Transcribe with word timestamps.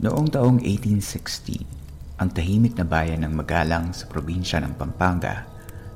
Noong 0.00 0.32
taong 0.32 0.64
1860, 0.64 1.60
ang 2.16 2.32
tahimik 2.32 2.72
na 2.72 2.88
bayan 2.88 3.20
ng 3.20 3.36
Magalang 3.36 3.92
sa 3.92 4.08
probinsya 4.08 4.56
ng 4.64 4.72
Pampanga 4.72 5.44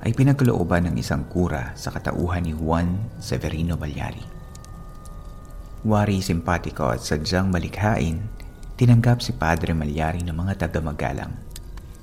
ay 0.04 0.12
pinagkalooban 0.12 0.92
ng 0.92 1.00
isang 1.00 1.24
kura 1.24 1.72
sa 1.72 1.88
katauhan 1.88 2.44
ni 2.44 2.52
Juan 2.52 3.00
Severino 3.16 3.80
Balyari. 3.80 4.20
Wari 5.88 6.20
simpatiko 6.20 6.92
at 6.92 7.00
sadyang 7.00 7.48
malikhain, 7.48 8.28
tinanggap 8.76 9.24
si 9.24 9.32
Padre 9.32 9.72
Malyari 9.72 10.20
ng 10.20 10.36
mga 10.36 10.68
taga-Magalang. 10.68 11.32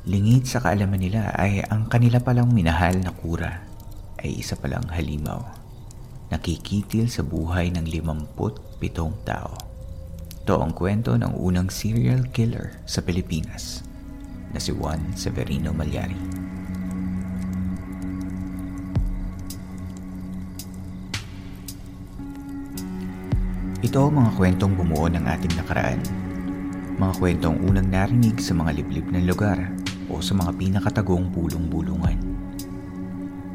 Lingid 0.10 0.50
sa 0.50 0.58
kaalaman 0.58 0.98
nila 0.98 1.30
ay 1.38 1.62
ang 1.70 1.86
kanila 1.86 2.18
palang 2.18 2.50
minahal 2.50 2.98
na 2.98 3.14
kura 3.14 3.62
ay 4.18 4.42
isa 4.42 4.58
palang 4.58 4.90
halimaw. 4.90 5.46
Nakikitil 6.34 7.14
sa 7.14 7.22
buhay 7.22 7.70
ng 7.70 7.86
57 7.86 8.34
tao. 9.22 9.71
Ito 10.42 10.58
ang 10.58 10.74
kwento 10.74 11.14
ng 11.14 11.38
unang 11.38 11.70
serial 11.70 12.26
killer 12.34 12.74
sa 12.90 13.06
Pilipinas 13.06 13.86
na 14.50 14.58
si 14.58 14.74
Juan 14.74 15.14
Severino 15.14 15.70
Malyari. 15.70 16.18
Ito 23.86 24.10
ang 24.10 24.18
mga 24.18 24.32
kwentong 24.34 24.74
bumuo 24.74 25.06
ng 25.14 25.30
ating 25.30 25.54
nakaraan. 25.62 26.02
Mga 26.98 27.14
kwentong 27.22 27.62
unang 27.62 27.94
narinig 27.94 28.42
sa 28.42 28.58
mga 28.58 28.82
liblib 28.82 29.14
ng 29.14 29.30
lugar 29.30 29.70
o 30.10 30.26
sa 30.26 30.34
mga 30.34 30.58
pinakatagong 30.58 31.30
pulong-bulungan. 31.38 32.18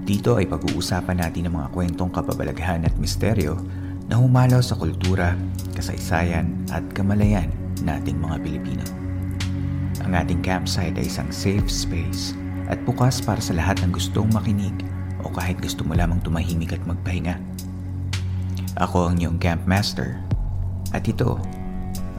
Dito 0.06 0.38
ay 0.38 0.46
pag-uusapan 0.46 1.18
natin 1.18 1.50
ang 1.50 1.66
mga 1.66 1.68
kwentong 1.74 2.14
kababalaghan 2.14 2.86
at 2.86 2.94
misteryo 2.94 3.58
na 4.06 4.18
humalaw 4.18 4.62
sa 4.62 4.78
kultura, 4.78 5.34
kasaysayan 5.74 6.50
at 6.70 6.82
kamalayan 6.94 7.50
nating 7.82 8.18
mga 8.22 8.38
Pilipino. 8.42 8.86
Ang 10.06 10.14
ating 10.14 10.40
campsite 10.46 10.94
ay 10.94 11.10
isang 11.10 11.30
safe 11.34 11.66
space 11.66 12.30
at 12.70 12.78
bukas 12.86 13.18
para 13.18 13.42
sa 13.42 13.54
lahat 13.58 13.82
ng 13.82 13.90
gustong 13.90 14.30
makinig 14.30 14.74
o 15.26 15.30
kahit 15.34 15.58
gusto 15.58 15.82
mo 15.82 15.98
lamang 15.98 16.22
tumahimik 16.22 16.74
at 16.74 16.82
magpahinga. 16.86 17.34
Ako 18.78 19.10
ang 19.10 19.18
iyong 19.18 19.40
campmaster 19.42 20.20
at 20.94 21.02
ito 21.08 21.40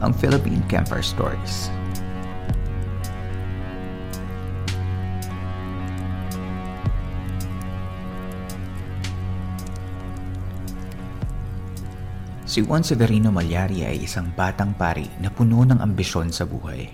ang 0.04 0.12
Philippine 0.12 0.60
Camper 0.68 1.00
Stories. 1.00 1.72
Si 12.58 12.66
Juan 12.66 12.82
Severino 12.82 13.30
Malyari 13.30 13.86
ay 13.86 14.02
isang 14.02 14.34
batang 14.34 14.74
pari 14.74 15.06
na 15.22 15.30
puno 15.30 15.62
ng 15.62 15.78
ambisyon 15.78 16.34
sa 16.34 16.42
buhay. 16.42 16.90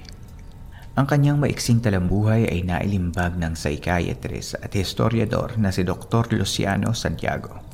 Ang 0.92 1.08
kanyang 1.08 1.40
maiksing 1.40 1.80
talambuhay 1.80 2.44
ay 2.52 2.68
nailimbag 2.68 3.40
ng 3.40 3.56
psychiatrist 3.56 4.60
at 4.60 4.76
historiador 4.76 5.56
na 5.56 5.72
si 5.72 5.80
Dr. 5.80 6.36
Luciano 6.36 6.92
Santiago. 6.92 7.64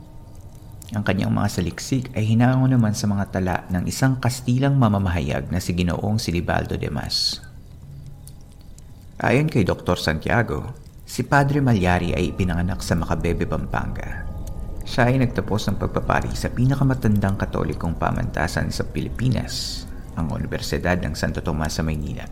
Ang 0.95 1.03
kanyang 1.03 1.35
mga 1.35 1.51
saliksik 1.51 2.15
ay 2.15 2.31
hinango 2.31 2.71
naman 2.71 2.95
sa 2.95 3.11
mga 3.11 3.25
tala 3.35 3.67
ng 3.75 3.83
isang 3.91 4.23
kastilang 4.23 4.79
mamamahayag 4.79 5.51
na 5.51 5.59
si 5.59 5.75
Ginoong 5.75 6.23
Silibaldo 6.23 6.79
de 6.79 6.95
Mas. 6.95 7.43
Ayon 9.19 9.51
kay 9.51 9.67
Dr. 9.67 9.99
Santiago, 9.99 10.79
si 11.03 11.27
Padre 11.27 11.59
Malyari 11.59 12.15
ay 12.15 12.31
ipinanganak 12.31 12.87
sa 12.87 12.95
Macabebe, 12.95 13.51
Pampanga 13.51 14.30
siya 14.91 15.07
ay 15.07 15.23
nagtapos 15.23 15.71
ng 15.71 15.77
pagpapari 15.79 16.35
sa 16.35 16.51
pinakamatandang 16.51 17.39
katolikong 17.39 17.95
pamantasan 17.95 18.75
sa 18.75 18.83
Pilipinas, 18.83 19.87
ang 20.19 20.35
Universidad 20.35 20.99
ng 20.99 21.15
Santo 21.15 21.39
Tomas 21.47 21.79
sa 21.79 21.87
Maynila. 21.87 22.27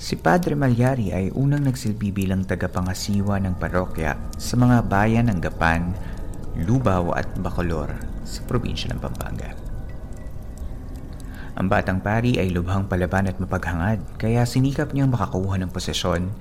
Si 0.00 0.16
Padre 0.16 0.56
Malyari 0.56 1.12
ay 1.12 1.28
unang 1.36 1.68
nagsilbi 1.68 2.08
bilang 2.08 2.48
tagapangasiwa 2.48 3.36
ng 3.36 3.60
parokya 3.60 4.16
sa 4.40 4.56
mga 4.56 4.88
bayan 4.88 5.28
ng 5.28 5.44
Gapan, 5.44 5.92
Lubao 6.64 7.12
at 7.12 7.28
Bacolor 7.36 7.92
sa 8.24 8.40
probinsya 8.48 8.96
ng 8.96 9.00
Pampanga. 9.04 9.52
Ang 11.60 11.68
batang 11.68 12.00
pari 12.00 12.40
ay 12.40 12.48
lubhang 12.48 12.88
palaban 12.88 13.28
at 13.28 13.36
mapaghangad 13.36 14.00
kaya 14.16 14.48
sinikap 14.48 14.96
niyang 14.96 15.12
makakuha 15.12 15.60
ng 15.60 15.68
posesyon 15.68 16.32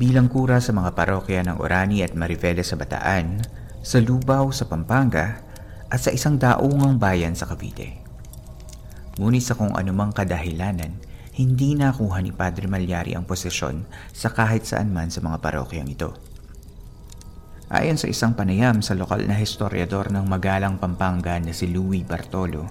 bilang 0.00 0.32
kura 0.32 0.56
sa 0.64 0.72
mga 0.72 0.96
parokya 0.96 1.44
ng 1.44 1.60
Orani 1.60 2.00
at 2.00 2.16
Marivela 2.16 2.64
sa 2.64 2.80
Bataan 2.80 3.44
sa 3.86 4.02
Lubao 4.02 4.50
sa 4.50 4.66
Pampanga 4.66 5.38
at 5.86 6.02
sa 6.02 6.10
isang 6.10 6.34
daungang 6.34 6.98
bayan 6.98 7.38
sa 7.38 7.46
Cavite. 7.46 8.02
Ngunit 9.14 9.46
sa 9.46 9.54
kung 9.54 9.78
anumang 9.78 10.10
kadahilanan, 10.10 10.98
hindi 11.38 11.78
nakuha 11.78 12.18
ni 12.18 12.34
Padre 12.34 12.66
Malyari 12.66 13.14
ang 13.14 13.22
posisyon 13.22 13.86
sa 14.10 14.34
kahit 14.34 14.66
saan 14.66 14.90
man 14.90 15.14
sa 15.14 15.22
mga 15.22 15.38
parokyang 15.38 15.86
ito. 15.86 16.18
Ayon 17.70 17.94
sa 17.94 18.10
isang 18.10 18.34
panayam 18.34 18.82
sa 18.82 18.98
lokal 18.98 19.22
na 19.22 19.38
historiador 19.38 20.10
ng 20.10 20.26
Magalang 20.26 20.82
Pampanga 20.82 21.38
na 21.38 21.54
si 21.54 21.70
Louis 21.70 22.02
Bartolo, 22.02 22.66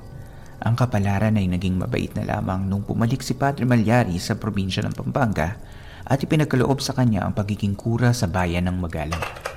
ang 0.59 0.75
kapalaran 0.75 1.39
ay 1.39 1.47
naging 1.47 1.79
mabait 1.79 2.11
na 2.11 2.27
lamang 2.27 2.67
nung 2.67 2.83
pumalik 2.83 3.23
si 3.23 3.39
Padre 3.39 3.63
Malyari 3.63 4.19
sa 4.19 4.35
probinsya 4.35 4.83
ng 4.83 4.91
Pampanga 4.91 5.63
at 6.03 6.19
ipinagkaloob 6.19 6.83
sa 6.83 6.91
kanya 6.91 7.23
ang 7.23 7.31
pagiging 7.31 7.79
kura 7.79 8.11
sa 8.11 8.27
bayan 8.27 8.67
ng 8.67 8.83
Magalang. 8.83 9.55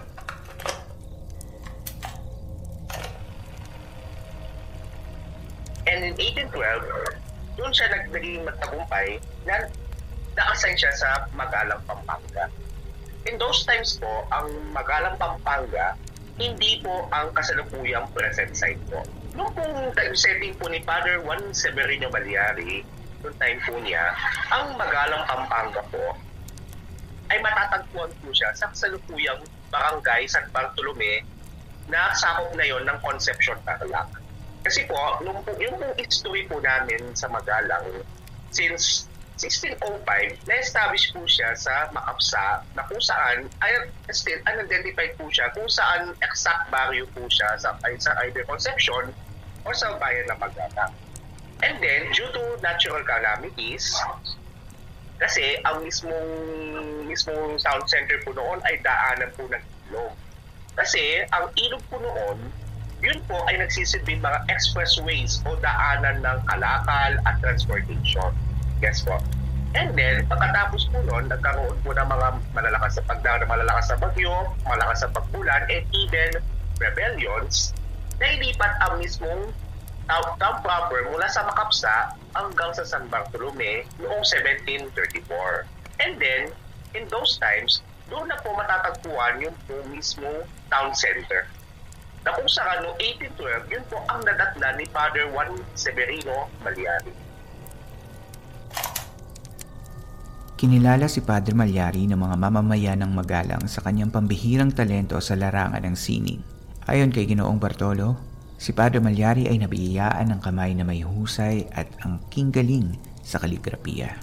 Siya 7.79 7.95
naging 7.95 8.43
magtagumpay 8.43 9.23
na 9.47 9.71
na-assign 10.35 10.75
siya 10.75 10.91
sa 10.99 11.31
Magalang 11.39 11.79
Pampanga. 11.87 12.51
In 13.31 13.39
those 13.39 13.63
times 13.63 13.95
po, 14.03 14.27
ang 14.35 14.51
Magalang 14.75 15.15
Pampanga, 15.15 15.95
hindi 16.39 16.83
po 16.83 17.07
ang 17.15 17.31
kasalukuyang 17.35 18.11
present 18.11 18.51
site 18.55 18.83
po. 18.91 19.03
Noong 19.39 19.55
pong 19.55 19.95
time 19.95 20.15
setting 20.19 20.55
po 20.59 20.67
ni 20.67 20.83
Father 20.83 21.23
Juan 21.23 21.55
Severino 21.55 22.11
Baliari, 22.11 22.83
noong 23.23 23.39
time 23.39 23.59
po 23.63 23.79
niya, 23.79 24.11
ang 24.51 24.75
Magalang 24.75 25.23
Pampanga 25.31 25.83
po 25.95 26.19
ay 27.31 27.39
matatagpuan 27.39 28.11
po 28.19 28.35
siya 28.35 28.51
sa 28.59 28.67
kasalukuyang 28.75 29.39
barangay 29.71 30.27
San 30.27 30.51
Bartolome 30.51 31.23
na 31.87 32.11
sakop 32.17 32.51
na 32.59 32.67
yon 32.67 32.83
ng 32.89 32.99
Concepcion 33.05 33.59
Tarlac. 33.63 34.18
Kasi 34.69 34.85
po, 34.85 35.01
nung, 35.25 35.41
yung 35.57 35.81
pong 35.81 35.97
history 35.97 36.45
po 36.45 36.61
namin 36.61 37.01
sa 37.17 37.25
Magalang, 37.33 38.05
since 38.53 39.09
1605, 39.41 40.05
na-establish 40.45 41.09
po 41.17 41.25
siya 41.25 41.57
sa 41.57 41.89
Makapsa 41.89 42.61
na 42.77 42.85
kung 42.85 43.01
saan, 43.01 43.49
ay, 43.65 43.89
still 44.13 44.37
unidentified 44.45 45.17
po 45.17 45.25
siya 45.33 45.49
kung 45.57 45.65
saan 45.73 46.13
exact 46.21 46.69
barrio 46.69 47.09
po 47.17 47.25
siya 47.33 47.57
sa, 47.57 47.81
ay, 47.89 47.97
sa 47.97 48.13
either 48.29 48.45
Concepcion 48.45 49.09
or 49.65 49.73
sa 49.73 49.97
bayan 49.97 50.29
ng 50.29 50.37
Magalang. 50.37 50.93
And 51.65 51.81
then, 51.81 52.13
due 52.13 52.29
to 52.29 52.61
natural 52.61 53.01
calamities, 53.09 53.89
kasi 55.17 55.57
ang 55.65 55.81
mismong 55.81 56.29
mismong 57.09 57.57
town 57.65 57.89
center 57.89 58.21
po 58.21 58.37
noon 58.37 58.61
ay 58.69 58.77
daanan 58.85 59.33
po 59.33 59.49
ng 59.49 59.65
ilog. 59.89 60.13
Kasi 60.77 61.25
ang 61.33 61.49
ilog 61.57 61.81
po 61.89 61.97
noon 62.05 62.68
yun 62.99 63.19
po 63.31 63.39
ay 63.47 63.63
nagsisilbing 63.63 64.19
mga 64.19 64.39
expressways 64.51 65.39
o 65.47 65.55
daanan 65.63 66.19
ng 66.23 66.39
kalakal 66.51 67.13
at 67.27 67.35
transportation. 67.39 68.31
Yes 68.83 69.03
po. 69.07 69.19
And 69.77 69.93
then, 69.93 70.25
pagkatapos 70.27 70.89
po 70.89 71.05
nun, 71.05 71.29
nagkaroon 71.29 71.77
po 71.85 71.93
ng 71.93 72.09
mga 72.09 72.27
malalakas 72.57 72.97
sa 72.97 73.03
pagdaan, 73.05 73.45
malalakas 73.45 73.93
sa 73.93 73.97
bagyo, 74.01 74.49
malakas 74.65 75.05
sa 75.05 75.09
pagbulan, 75.13 75.69
and 75.69 75.85
even 75.93 76.31
rebellions, 76.81 77.77
nailipat 78.17 78.73
ang 78.89 78.97
mismong 78.97 79.53
town 80.09 80.57
proper 80.65 81.05
mula 81.13 81.29
sa 81.29 81.45
Makapsa 81.45 82.17
hanggang 82.33 82.73
sa 82.73 82.83
San 82.89 83.13
Bartolome 83.13 83.85
noong 84.01 84.25
1734. 84.25 84.89
And 86.01 86.17
then, 86.17 86.49
in 86.97 87.05
those 87.13 87.37
times, 87.37 87.85
doon 88.09 88.33
na 88.33 88.41
po 88.41 88.57
matatagpuan 88.57 89.45
yung 89.45 89.57
po 89.69 89.85
mismo 89.93 90.49
town 90.73 90.97
center. 90.97 91.45
Na 92.29 92.37
kung 92.37 92.45
saan 92.45 92.85
noong 92.85 93.01
1812, 93.41 93.73
yun 93.73 93.85
po 93.89 94.05
ang 94.05 94.21
nadatna 94.21 94.77
ni 94.77 94.85
Father 94.93 95.33
Juan 95.33 95.49
Severino 95.73 96.53
Baliari. 96.61 97.09
Kinilala 100.61 101.09
si 101.09 101.25
Padre 101.25 101.57
Malyari 101.57 102.05
ng 102.05 102.21
mga 102.21 102.37
mamamayan 102.37 103.01
ng 103.01 103.17
Magalang 103.17 103.65
sa 103.65 103.81
kanyang 103.81 104.13
pambihirang 104.13 104.77
talento 104.77 105.17
sa 105.25 105.41
larangan 105.41 105.81
ng 105.81 105.97
sining. 105.97 106.45
Ayon 106.85 107.09
kay 107.09 107.25
Ginoong 107.25 107.57
Bartolo, 107.57 108.21
si 108.61 108.77
Padre 108.77 109.01
Malyari 109.01 109.49
ay 109.49 109.65
nabiyayaan 109.65 110.29
ng 110.29 110.41
kamay 110.45 110.77
na 110.77 110.85
may 110.85 111.01
husay 111.01 111.65
at 111.73 111.89
ang 112.05 112.21
galing 112.29 112.93
sa 113.25 113.41
kaligrafiya. 113.41 114.21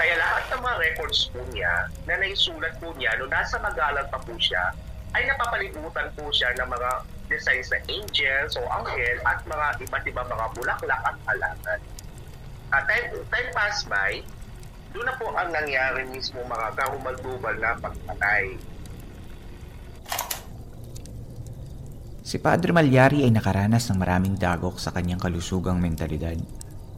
Kaya 0.00 0.16
lahat 0.16 0.48
ng 0.48 0.64
mga 0.64 0.76
records 0.80 1.28
po 1.28 1.44
niya 1.52 1.92
na 2.08 2.16
naisulat 2.16 2.72
po 2.80 2.96
niya 2.96 3.12
nung 3.20 3.28
nasa 3.28 3.60
Magalang 3.60 4.08
pa 4.08 4.16
po 4.16 4.32
siya 4.40 4.72
ay 5.16 5.24
napapalibutan 5.32 6.12
po 6.12 6.28
siya 6.28 6.52
ng 6.60 6.68
mga 6.68 6.90
designs 7.32 7.72
na 7.72 7.80
angels 7.88 8.52
o 8.60 8.62
anghel 8.68 9.16
at 9.24 9.40
mga 9.48 9.66
iba't 9.88 10.04
ibang 10.04 10.28
mga 10.28 10.46
bulaklak 10.52 11.02
at 11.08 11.16
halaman. 11.24 11.80
At 12.68 12.84
time, 12.84 13.08
time 13.32 13.50
pass 13.56 13.88
by, 13.88 14.20
doon 14.92 15.08
na 15.08 15.16
po 15.16 15.32
ang 15.32 15.48
nangyari 15.48 16.04
mismo 16.12 16.44
mga 16.44 16.68
kahumalbubal 16.76 17.56
na 17.56 17.80
pagpatay. 17.80 18.60
Si 22.26 22.36
Padre 22.42 22.74
Malyari 22.76 23.24
ay 23.24 23.32
nakaranas 23.32 23.88
ng 23.88 24.02
maraming 24.02 24.36
dagok 24.36 24.76
sa 24.76 24.92
kanyang 24.92 25.22
kalusugang 25.22 25.80
mentalidad. 25.80 26.36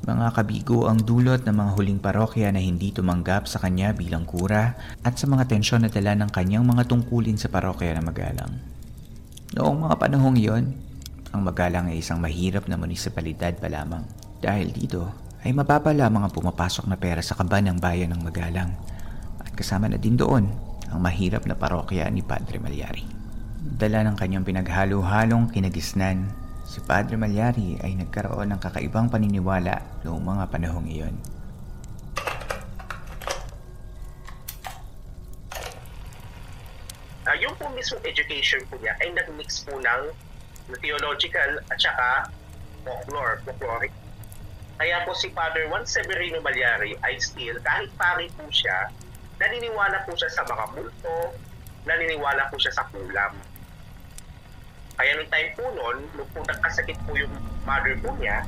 Mga 0.08 0.40
kabigo 0.40 0.88
ang 0.88 1.04
dulot 1.04 1.44
ng 1.44 1.52
mga 1.52 1.70
huling 1.76 2.00
parokya 2.00 2.48
na 2.48 2.64
hindi 2.64 2.88
tumanggap 2.96 3.44
sa 3.44 3.60
kanya 3.60 3.92
bilang 3.92 4.24
kura 4.24 4.72
at 5.04 5.20
sa 5.20 5.28
mga 5.28 5.44
tensyon 5.44 5.84
na 5.84 5.92
dala 5.92 6.16
ng 6.16 6.32
kanyang 6.32 6.64
mga 6.64 6.88
tungkulin 6.88 7.36
sa 7.36 7.52
parokya 7.52 7.92
na 7.92 8.00
Magalang. 8.00 8.56
Noong 9.52 9.84
mga 9.84 10.00
panahong 10.00 10.40
iyon, 10.40 10.64
ang 11.28 11.44
Magalang 11.44 11.92
ay 11.92 12.00
isang 12.00 12.24
mahirap 12.24 12.64
na 12.72 12.80
munisipalidad 12.80 13.60
pa 13.60 13.68
lamang. 13.68 14.00
Dahil 14.40 14.72
dito 14.72 15.12
ay 15.44 15.52
mababa 15.52 15.92
lamang 15.92 16.24
ang 16.24 16.32
pumapasok 16.32 16.88
na 16.88 16.96
pera 16.96 17.20
sa 17.20 17.36
kaban 17.36 17.68
ng 17.68 17.76
bayan 17.76 18.16
ng 18.16 18.24
Magalang 18.24 18.72
at 19.44 19.52
kasama 19.52 19.92
na 19.92 20.00
din 20.00 20.16
doon 20.16 20.48
ang 20.88 21.04
mahirap 21.04 21.44
na 21.44 21.52
parokya 21.52 22.08
ni 22.08 22.24
Padre 22.24 22.56
Malyari. 22.56 23.04
Dala 23.60 24.08
ng 24.08 24.16
kanyang 24.16 24.48
pinaghalo-halong 24.48 25.52
kinagisnan, 25.52 26.47
si 26.68 26.84
Padre 26.84 27.16
Malyari 27.16 27.80
ay 27.80 27.96
nagkaroon 27.96 28.52
ng 28.52 28.60
kakaibang 28.60 29.08
paniniwala 29.08 29.80
noong 30.04 30.20
mga 30.20 30.44
panahong 30.52 30.84
iyon. 30.84 31.16
Uh, 37.24 37.36
yung 37.40 37.56
po 37.56 37.72
mismo 37.72 37.96
education 38.04 38.60
po 38.68 38.76
niya 38.84 38.92
ay 39.00 39.08
nag-mix 39.16 39.64
po 39.64 39.80
ng 39.80 40.12
theological 40.84 41.56
at 41.72 41.78
saka 41.80 42.28
folklore, 42.84 43.40
folkloric. 43.48 43.92
Kaya 44.76 45.08
po 45.08 45.16
si 45.16 45.32
Father 45.32 45.72
Juan 45.72 45.88
Severino 45.88 46.44
Malyari 46.44 46.92
ay 47.00 47.16
still, 47.16 47.56
kahit 47.64 47.88
pari 47.96 48.28
po 48.36 48.44
siya, 48.52 48.92
naniniwala 49.40 50.04
po 50.04 50.12
siya 50.12 50.28
sa 50.28 50.44
mga 50.44 50.64
multo, 50.76 51.16
naniniwala 51.88 52.52
po 52.52 52.60
siya 52.60 52.76
sa 52.76 52.84
kulam. 52.92 53.32
Kaya 54.98 55.14
nung 55.14 55.30
time 55.30 55.50
po 55.54 55.64
noon, 55.70 55.96
nung 56.18 56.30
po 56.34 56.42
nagkasakit 56.42 56.98
po 57.06 57.14
yung 57.14 57.30
mother 57.62 57.94
po 58.02 58.10
niya, 58.18 58.42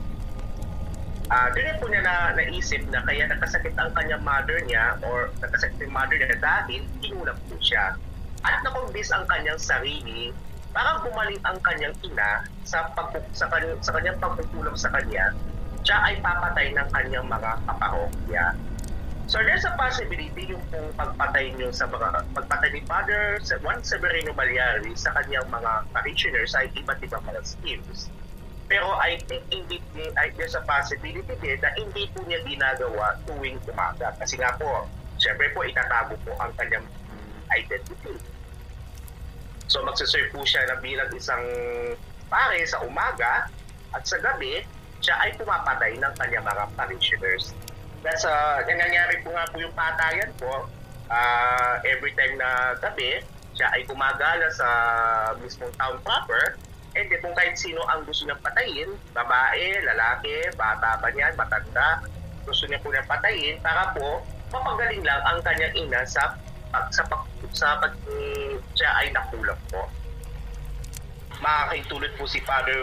uh, 1.30 1.48
doon 1.54 1.78
po 1.78 1.86
niya 1.86 2.02
na 2.02 2.14
naisip 2.34 2.82
na 2.90 3.06
kaya 3.06 3.30
nagkasakit 3.30 3.74
ang 3.78 3.94
kanyang 3.94 4.22
mother 4.26 4.58
niya 4.66 4.98
or 5.06 5.30
nagkasakit 5.38 5.78
yung 5.78 5.94
mother 5.94 6.18
niya 6.18 6.36
dahil 6.42 6.82
inulam 7.06 7.38
po 7.46 7.54
siya. 7.62 7.94
At 8.42 8.66
nakumbis 8.66 9.14
ang 9.14 9.30
kanyang 9.30 9.62
sarili 9.62 10.34
para 10.74 10.98
bumalik 11.06 11.38
ang 11.46 11.58
kanyang 11.62 11.94
ina 12.02 12.46
sa, 12.66 12.90
pag, 12.98 13.14
sa, 13.30 13.46
kanyang, 13.46 13.78
sa 13.82 13.94
kanyang 13.94 14.18
pagkukulam 14.18 14.74
sa 14.74 14.90
kanya, 14.90 15.34
siya 15.86 15.98
ay 16.02 16.18
papatay 16.18 16.74
ng 16.74 16.88
kanyang 16.90 17.26
mga 17.30 17.50
kaparokya. 17.66 18.44
So 19.30 19.38
there's 19.46 19.62
a 19.62 19.70
possibility 19.78 20.50
yung 20.50 20.58
pong 20.74 20.90
pagpatay 20.98 21.54
niyo 21.54 21.70
sa 21.70 21.86
mga 21.86 22.26
pagpatay 22.34 22.74
ni 22.74 22.82
Father 22.82 23.38
Juan 23.62 23.78
Severino 23.78 24.34
Balyari 24.34 24.90
sa 24.98 25.14
kanyang 25.14 25.46
mga 25.46 25.86
parishioners 25.94 26.50
ay 26.58 26.66
iba't 26.74 26.98
ibang 26.98 27.22
mga 27.22 27.38
schemes. 27.46 28.10
Pero 28.66 28.90
I 28.98 29.22
think 29.30 29.46
hindi 29.54 29.78
I, 30.18 30.34
there's 30.34 30.58
a 30.58 30.66
possibility 30.66 31.30
din 31.38 31.62
na 31.62 31.70
hindi 31.78 32.10
po 32.10 32.26
niya 32.26 32.42
ginagawa 32.42 33.22
tuwing 33.22 33.62
umaga. 33.70 34.10
Kasi 34.18 34.34
nga 34.34 34.50
po, 34.58 34.90
syempre 35.22 35.46
po 35.54 35.62
itatago 35.62 36.18
po 36.26 36.34
ang 36.42 36.50
kanyang 36.58 36.90
identity. 37.54 38.18
So 39.70 39.86
magsaserve 39.86 40.34
po 40.34 40.42
siya 40.42 40.66
na 40.74 40.82
bilang 40.82 41.06
isang 41.14 41.46
pare 42.26 42.66
sa 42.66 42.82
umaga 42.82 43.46
at 43.94 44.02
sa 44.02 44.18
gabi, 44.18 44.66
siya 44.98 45.14
ay 45.22 45.38
pumapatay 45.38 46.02
ng 46.02 46.14
kanyang 46.18 46.42
mga 46.42 46.66
parishioners. 46.74 47.54
That's, 48.00 48.24
uh, 48.24 48.64
nangyayari 48.64 49.20
po 49.20 49.28
nga 49.36 49.44
po 49.52 49.60
yung 49.60 49.76
patayan 49.76 50.32
po 50.40 50.64
uh, 51.12 51.74
every 51.84 52.16
time 52.16 52.40
na 52.40 52.72
gabi, 52.80 53.20
siya 53.52 53.68
ay 53.76 53.84
gumagala 53.84 54.48
sa 54.56 54.68
mismong 55.36 55.74
town 55.76 56.00
proper 56.00 56.56
and 56.96 57.06
then 57.06 57.20
kung 57.22 57.36
kahit 57.36 57.54
sino 57.54 57.84
ang 57.86 58.02
gusto 58.08 58.26
niyang 58.26 58.42
patayin, 58.42 58.90
babae, 59.14 59.78
lalaki, 59.84 60.48
bata 60.58 60.98
ba 60.98 61.08
niyan, 61.12 61.36
matanda, 61.36 62.02
gusto 62.42 62.66
niya 62.66 62.82
po 62.82 62.88
niyang 62.90 63.06
patayin 63.06 63.56
para 63.62 63.94
po 63.94 64.24
mapagaling 64.50 65.04
lang 65.06 65.22
ang 65.22 65.38
kanyang 65.46 65.74
ina 65.78 66.02
sa 66.02 66.34
sa 66.90 67.02
pag 67.06 67.22
sa 67.54 67.78
pag 67.78 67.94
siya 68.74 68.90
ay 69.02 69.14
nakulang 69.14 69.58
po. 69.70 69.86
Makakaintulad 71.40 72.12
po 72.20 72.28
si 72.28 72.36
Father 72.44 72.76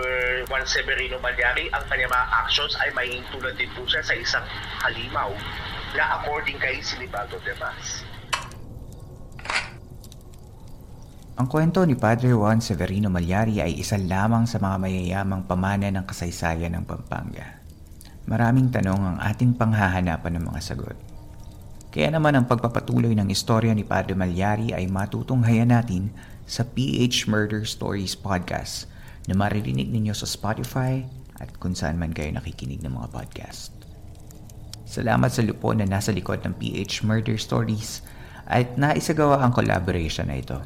Juan 0.50 0.66
Severino 0.66 1.22
Malyari, 1.22 1.70
ang 1.70 1.86
kanyang 1.86 2.10
mga 2.10 2.28
actions 2.42 2.74
ay 2.82 2.90
mahintulad 2.90 3.54
din 3.54 3.70
po 3.78 3.86
siya 3.86 4.02
sa 4.02 4.18
isang 4.18 4.46
halimaw 4.82 5.30
na 5.94 6.18
according 6.18 6.58
kay 6.58 6.82
Silibago 6.82 7.38
de 7.46 7.54
Mas. 7.62 8.02
Ang 11.38 11.46
kwento 11.46 11.86
ni 11.86 11.94
Padre 11.94 12.34
Juan 12.34 12.58
Severino 12.58 13.14
Malyari 13.14 13.62
ay 13.62 13.78
isa 13.78 13.94
lamang 13.94 14.50
sa 14.50 14.58
mga 14.58 14.82
mayayamang 14.82 15.46
pamana 15.46 15.94
ng 15.94 16.10
kasaysayan 16.10 16.74
ng 16.74 16.84
Pampanga. 16.90 17.62
Maraming 18.26 18.74
tanong 18.74 19.02
ang 19.06 19.18
ating 19.22 19.54
panghahanapan 19.54 20.34
ng 20.34 20.50
mga 20.50 20.62
sagot. 20.66 20.98
Kaya 21.94 22.10
naman 22.10 22.34
ang 22.34 22.50
pagpapatuloy 22.50 23.14
ng 23.14 23.30
istorya 23.30 23.78
ni 23.78 23.86
Padre 23.86 24.18
Malyari 24.18 24.74
ay 24.74 24.90
matutunghayan 24.90 25.70
natin 25.78 26.10
sa 26.48 26.64
PH 26.64 27.28
Murder 27.28 27.68
Stories 27.68 28.16
Podcast 28.16 28.88
na 29.28 29.36
maririnig 29.36 29.92
ninyo 29.92 30.16
sa 30.16 30.24
Spotify 30.24 31.04
at 31.38 31.52
kung 31.60 31.76
saan 31.76 32.00
man 32.00 32.16
kayo 32.16 32.32
nakikinig 32.32 32.80
ng 32.82 32.96
mga 32.96 33.12
podcast. 33.12 33.76
Salamat 34.88 35.30
sa 35.30 35.44
lupo 35.44 35.76
na 35.76 35.84
nasa 35.84 36.16
likod 36.16 36.48
ng 36.48 36.56
PH 36.56 37.04
Murder 37.04 37.36
Stories 37.36 38.00
at 38.48 38.80
naisagawa 38.80 39.44
ang 39.44 39.52
collaboration 39.52 40.32
na 40.32 40.40
ito. 40.40 40.64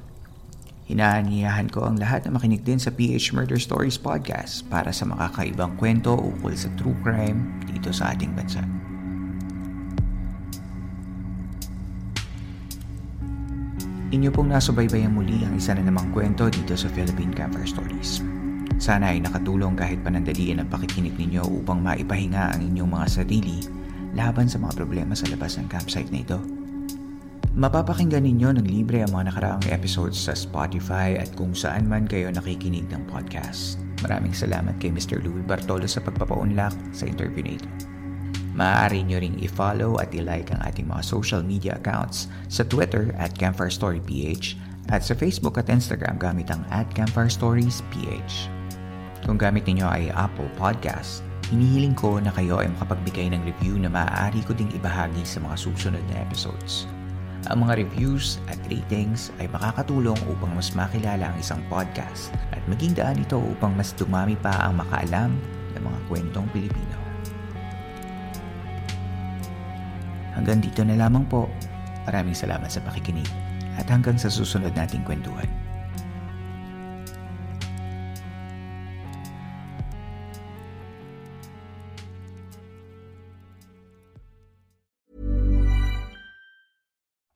Hinaaniyahan 0.86 1.74
ko 1.74 1.90
ang 1.90 1.98
lahat 1.98 2.30
na 2.30 2.38
makinig 2.38 2.62
din 2.62 2.78
sa 2.78 2.94
PH 2.94 3.34
Murder 3.34 3.58
Stories 3.58 3.98
podcast 3.98 4.62
para 4.70 4.94
sa 4.94 5.10
makakaibang 5.10 5.74
kwento 5.82 6.14
ukol 6.14 6.54
sa 6.54 6.70
true 6.78 6.96
crime 7.02 7.58
dito 7.66 7.90
sa 7.90 8.14
ating 8.14 8.38
bansa. 8.38 8.62
Inyo 14.12 14.28
pong 14.28 14.52
nasubaybayan 14.52 15.16
muli 15.16 15.40
ang 15.48 15.56
isa 15.56 15.72
na 15.72 15.88
namang 15.88 16.12
kwento 16.12 16.52
dito 16.52 16.76
sa 16.76 16.92
Philippine 16.92 17.32
Campfire 17.32 17.64
Stories. 17.64 18.20
Sana 18.76 19.16
ay 19.16 19.24
nakatulong 19.24 19.80
kahit 19.80 20.04
panandalian 20.04 20.60
ang 20.60 20.68
pakikinig 20.68 21.16
ninyo 21.16 21.40
upang 21.64 21.80
maipahinga 21.80 22.52
ang 22.52 22.60
inyong 22.60 22.92
mga 22.92 23.08
sarili 23.08 23.64
laban 24.12 24.52
sa 24.52 24.60
mga 24.60 24.76
problema 24.84 25.16
sa 25.16 25.32
labas 25.32 25.56
ng 25.56 25.72
campsite 25.72 26.12
na 26.12 26.28
ito. 26.28 26.44
Mapapakinggan 27.56 28.28
ninyo 28.28 28.60
ng 28.60 28.68
libre 28.68 29.00
ang 29.00 29.16
mga 29.16 29.32
nakaraang 29.32 29.66
episodes 29.72 30.20
sa 30.20 30.36
Spotify 30.36 31.16
at 31.16 31.32
kung 31.40 31.56
saan 31.56 31.88
man 31.88 32.04
kayo 32.04 32.28
nakikinig 32.36 32.92
ng 32.92 33.08
podcast. 33.08 33.80
Maraming 34.04 34.36
salamat 34.36 34.76
kay 34.84 34.92
Mr. 34.92 35.24
Louie 35.24 35.48
Bartolo 35.48 35.88
sa 35.88 36.04
pagpapaunlak 36.04 36.76
sa 36.92 37.08
interview 37.08 37.48
na 37.48 37.56
ito. 37.56 37.70
Maaari 38.52 39.08
nyo 39.08 39.24
ring 39.24 39.40
i-follow 39.40 39.96
at 40.04 40.12
i-like 40.12 40.52
ang 40.52 40.60
ating 40.68 40.92
mga 40.92 41.04
social 41.08 41.40
media 41.40 41.80
accounts 41.80 42.28
sa 42.52 42.68
Twitter 42.68 43.16
at 43.16 43.32
Campfire 43.32 43.72
Story 43.72 44.04
PH 44.04 44.60
at 44.92 45.08
sa 45.08 45.16
Facebook 45.16 45.56
at 45.56 45.72
Instagram 45.72 46.20
gamit 46.20 46.52
ang 46.52 46.60
at 46.68 46.84
Campfire 46.92 47.32
Stories 47.32 47.80
PH. 47.96 48.52
Kung 49.24 49.40
gamit 49.40 49.64
ninyo 49.70 49.88
ay 49.88 50.12
Apple 50.12 50.52
Podcast, 50.60 51.24
hinihiling 51.48 51.96
ko 51.96 52.20
na 52.20 52.34
kayo 52.36 52.60
ay 52.60 52.68
makapagbigay 52.76 53.32
ng 53.32 53.44
review 53.48 53.80
na 53.80 53.88
maaari 53.88 54.44
ko 54.44 54.52
ding 54.52 54.72
ibahagi 54.76 55.24
sa 55.24 55.40
mga 55.40 55.56
susunod 55.56 56.04
na 56.12 56.20
episodes. 56.20 56.90
Ang 57.50 57.66
mga 57.66 57.88
reviews 57.88 58.38
at 58.52 58.60
ratings 58.70 59.34
ay 59.42 59.50
makakatulong 59.50 60.18
upang 60.30 60.54
mas 60.54 60.76
makilala 60.78 61.34
ang 61.34 61.38
isang 61.42 61.62
podcast 61.74 62.30
at 62.54 62.62
maging 62.70 62.94
daan 62.94 63.18
ito 63.18 63.42
upang 63.42 63.74
mas 63.74 63.96
dumami 63.98 64.38
pa 64.38 64.54
ang 64.62 64.78
makaalam 64.78 65.34
ng 65.74 65.82
mga 65.82 66.00
kwentong 66.06 66.46
Pilipino. 66.54 67.01
Hanggang 70.42 70.58
dito 70.58 70.82
na 70.82 70.98
lamang 70.98 71.22
po. 71.30 71.46
Maraming 72.10 72.34
salamat 72.34 72.66
sa 72.66 72.82
pakikinig 72.82 73.30
at 73.78 73.86
hanggang 73.86 74.18
sa 74.18 74.26
susunod 74.26 74.74
nating 74.74 75.06
kwentuhan. 75.06 75.46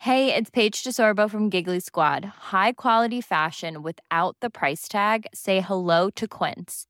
Hey, 0.02 0.34
it's 0.34 0.50
Paige 0.50 0.82
DeSorbo 0.82 1.30
from 1.30 1.54
Giggly 1.54 1.82
Squad. 1.86 2.50
High 2.50 2.74
quality 2.74 3.22
fashion 3.22 3.86
without 3.86 4.34
the 4.42 4.50
price 4.50 4.90
tag. 4.90 5.30
Say 5.30 5.62
hello 5.62 6.10
to 6.18 6.26
Quince. 6.26 6.90